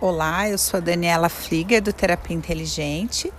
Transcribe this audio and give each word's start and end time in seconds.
Olá, 0.00 0.48
eu 0.48 0.56
sou 0.56 0.78
a 0.78 0.80
Daniela 0.80 1.28
Flieger 1.28 1.82
do 1.82 1.92
Terapia 1.92 2.36
Inteligente 2.36 3.32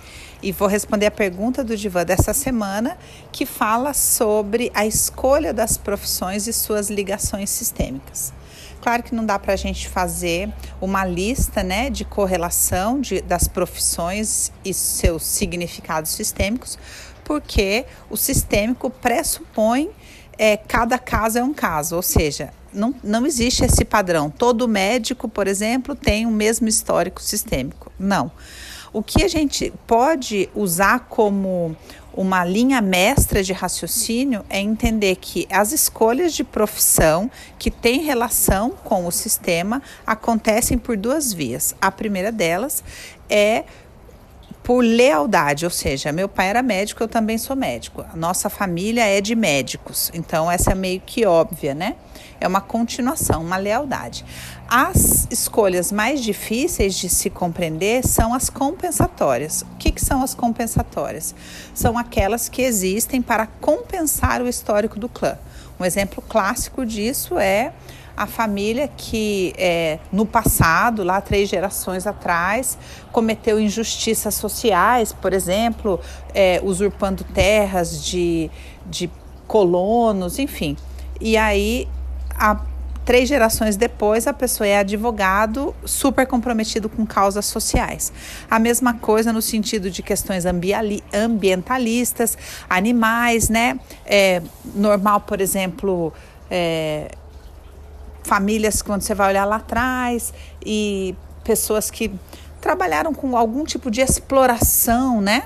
e 0.43 0.51
vou 0.51 0.67
responder 0.67 1.05
a 1.05 1.12
pergunta 1.12 1.63
do 1.63 1.78
Divan 1.78 2.04
dessa 2.04 2.33
semana 2.33 2.97
que 3.32 3.46
fala 3.46 3.93
sobre 3.93 4.69
a 4.74 4.85
escolha 4.85 5.53
das 5.53 5.77
profissões 5.77 6.48
e 6.48 6.51
suas 6.51 6.90
ligações 6.90 7.50
sistêmicas. 7.50 8.34
Claro 8.82 9.04
que 9.04 9.16
não 9.16 9.25
dá 9.25 9.39
para 9.39 9.54
a 9.54 9.55
gente 9.55 9.88
fazer 9.88 10.52
uma 10.82 11.05
lista 11.05 11.64
né, 11.64 11.89
de 11.89 12.03
correlação 12.03 12.99
de, 12.99 13.21
das 13.21 13.47
profissões 13.47 14.51
e 14.65 14.73
seus 14.73 15.23
significados 15.23 16.11
sistêmicos, 16.11 16.77
porque 17.23 17.85
o 18.09 18.17
sistêmico 18.17 18.89
pressupõe 18.89 19.91
é, 20.39 20.55
cada 20.55 20.97
caso 20.97 21.37
é 21.37 21.43
um 21.43 21.53
caso, 21.53 21.97
ou 21.97 22.01
seja, 22.01 22.53
não, 22.73 22.95
não 23.03 23.25
existe 23.25 23.65
esse 23.65 23.83
padrão. 23.83 24.29
Todo 24.29 24.69
médico, 24.69 25.27
por 25.27 25.47
exemplo, 25.47 25.93
tem 25.93 26.25
o 26.25 26.31
mesmo 26.31 26.69
histórico 26.69 27.21
sistêmico. 27.21 27.91
Não. 28.00 28.31
O 28.93 29.04
que 29.04 29.21
a 29.21 29.28
gente 29.28 29.73
pode 29.86 30.50
usar 30.55 31.01
como 31.09 31.75
uma 32.14 32.45
linha 32.45 32.81
mestra 32.81 33.44
de 33.44 33.52
raciocínio 33.52 34.45
é 34.50 34.62
entender 34.62 35.17
que 35.17 35.45
as 35.52 35.73
escolhas 35.73 36.34
de 36.34 36.45
profissão 36.45 37.30
que 37.59 37.70
têm 37.70 38.02
relação 38.02 38.72
com 38.72 39.06
o 39.06 39.12
sistema 39.12 39.81
acontecem 40.08 40.78
por 40.78 40.95
duas 40.95 41.34
vias. 41.34 41.76
A 41.81 41.92
primeira 41.92 42.31
delas 42.31 42.81
é 43.30 43.66
por 44.70 44.84
lealdade, 44.84 45.66
ou 45.66 45.72
seja, 45.72 46.12
meu 46.12 46.30
pai 46.30 46.50
era 46.50 46.62
médico, 46.62 47.02
eu 47.02 47.08
também 47.08 47.40
sou 47.40 47.55
médico. 47.55 48.05
A 48.14 48.16
nossa 48.16 48.52
família 48.52 49.04
é 49.04 49.20
de 49.20 49.34
médicos, 49.34 50.12
então 50.14 50.52
essa 50.52 50.73
é 50.73 50.76
meio 50.76 51.02
que 51.04 51.26
óbvia, 51.26 51.73
né? 51.73 51.95
É 52.40 52.48
uma 52.48 52.62
continuação, 52.62 53.42
uma 53.42 53.58
lealdade. 53.58 54.23
As 54.70 55.28
escolhas 55.32 55.92
mais 55.92 56.22
difíceis 56.22 56.94
de 56.94 57.09
se 57.09 57.32
compreender 57.32 58.05
são 58.05 58.32
as 58.32 58.48
compensatórias. 58.48 59.64
O 59.64 59.78
que, 59.80 59.92
que 59.92 60.06
são 60.06 60.22
as 60.22 60.36
compensatórias? 60.36 61.34
São 61.73 61.97
aquelas 61.97 62.47
que 62.47 62.62
existem 62.62 63.23
para 63.23 63.47
compensar 63.47 64.40
o 64.40 64.47
histórico 64.47 65.00
do 65.00 65.09
clã. 65.09 65.36
Um 65.80 65.85
exemplo 65.85 66.22
clássico 66.27 66.85
disso 66.85 67.39
é 67.39 67.72
a 68.19 68.27
família 68.27 68.89
que 68.89 69.53
é, 69.58 69.97
no 70.11 70.25
passado, 70.25 71.03
lá 71.03 71.22
três 71.22 71.47
gerações 71.47 72.05
atrás, 72.05 72.77
cometeu 73.13 73.61
injustiças 73.61 74.35
sociais, 74.35 75.13
por 75.13 75.31
exemplo, 75.31 76.02
é, 76.33 76.59
usurpando 76.61 77.23
terras 77.23 78.03
de, 78.03 78.52
de 78.85 79.09
colonos, 79.47 80.38
enfim. 80.38 80.75
E 81.22 81.38
aí, 81.38 81.88
a, 82.35 82.59
três 83.10 83.28
gerações 83.28 83.76
depois, 83.76 84.28
a 84.28 84.34
pessoa 84.34 84.68
é 84.68 84.78
advogado 84.78 85.74
super 85.84 86.28
comprometido 86.28 86.88
com 86.88 87.08
causas 87.08 87.48
sociais. 87.48 88.14
A 88.48 88.60
mesma 88.60 88.94
coisa 88.94 89.34
no 89.34 89.42
sentido 89.42 89.90
de 89.90 90.04
questões 90.04 90.44
ambientalistas, 91.12 92.38
animais, 92.70 93.50
né? 93.50 93.80
É 94.06 94.44
normal, 94.76 95.22
por 95.22 95.42
exemplo, 95.42 96.14
é, 96.52 97.10
famílias 98.22 98.84
quando 98.84 99.02
você 99.02 99.16
vai 99.16 99.30
olhar 99.30 99.46
lá 99.46 99.56
atrás 99.56 100.32
e 100.64 101.16
pessoas 101.44 101.90
que 101.90 102.12
trabalharam 102.62 103.12
com 103.12 103.36
algum 103.36 103.64
tipo 103.64 103.90
de 103.90 104.02
exploração, 104.02 105.20
né? 105.20 105.46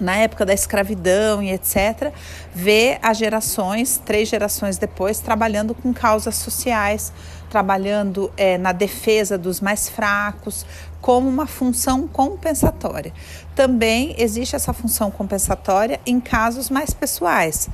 Na 0.00 0.16
época 0.16 0.46
da 0.46 0.54
escravidão 0.54 1.42
e 1.42 1.50
etc., 1.50 2.12
ver 2.54 2.98
as 3.02 3.18
gerações, 3.18 4.00
três 4.04 4.28
gerações 4.28 4.78
depois, 4.78 5.20
trabalhando 5.20 5.74
com 5.74 5.92
causas 5.92 6.36
sociais, 6.36 7.12
trabalhando 7.50 8.30
é, 8.36 8.58
na 8.58 8.72
defesa 8.72 9.36
dos 9.36 9.60
mais 9.60 9.88
fracos, 9.88 10.64
como 11.00 11.28
uma 11.28 11.46
função 11.46 12.06
compensatória. 12.06 13.12
Também 13.54 14.14
existe 14.18 14.54
essa 14.54 14.72
função 14.72 15.10
compensatória 15.10 16.00
em 16.06 16.20
casos 16.20 16.70
mais 16.70 16.92
pessoais 16.92 17.68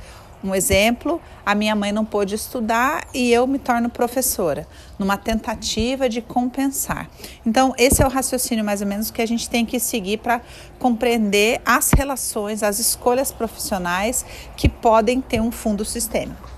um 0.45 0.55
exemplo, 0.55 1.21
a 1.45 1.55
minha 1.55 1.75
mãe 1.75 1.91
não 1.91 2.05
pôde 2.05 2.35
estudar 2.35 3.07
e 3.13 3.31
eu 3.31 3.47
me 3.47 3.57
torno 3.57 3.89
professora, 3.89 4.67
numa 4.99 5.17
tentativa 5.17 6.07
de 6.07 6.21
compensar. 6.21 7.09
Então, 7.45 7.73
esse 7.77 8.01
é 8.03 8.05
o 8.05 8.09
raciocínio 8.09 8.63
mais 8.63 8.81
ou 8.81 8.87
menos 8.87 9.09
que 9.09 9.21
a 9.21 9.25
gente 9.25 9.49
tem 9.49 9.65
que 9.65 9.79
seguir 9.79 10.17
para 10.17 10.41
compreender 10.77 11.61
as 11.65 11.91
relações, 11.91 12.61
as 12.61 12.79
escolhas 12.79 13.31
profissionais 13.31 14.25
que 14.55 14.69
podem 14.69 15.19
ter 15.19 15.41
um 15.41 15.51
fundo 15.51 15.83
sistêmico. 15.83 16.55